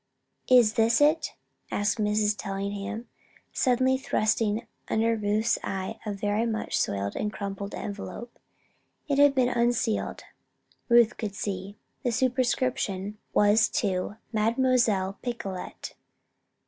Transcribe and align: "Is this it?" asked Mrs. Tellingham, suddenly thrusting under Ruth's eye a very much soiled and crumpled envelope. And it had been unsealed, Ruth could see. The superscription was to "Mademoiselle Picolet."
"Is 0.49 0.73
this 0.73 0.99
it?" 0.99 1.35
asked 1.69 1.99
Mrs. 1.99 2.33
Tellingham, 2.35 3.07
suddenly 3.53 3.99
thrusting 3.99 4.65
under 4.87 5.15
Ruth's 5.15 5.59
eye 5.63 5.99
a 6.07 6.11
very 6.11 6.47
much 6.47 6.75
soiled 6.79 7.15
and 7.15 7.31
crumpled 7.31 7.75
envelope. 7.75 8.39
And 9.07 9.19
it 9.19 9.21
had 9.21 9.35
been 9.35 9.49
unsealed, 9.49 10.23
Ruth 10.89 11.17
could 11.17 11.35
see. 11.35 11.77
The 12.01 12.11
superscription 12.11 13.19
was 13.31 13.69
to 13.83 14.17
"Mademoiselle 14.33 15.19
Picolet." 15.21 15.93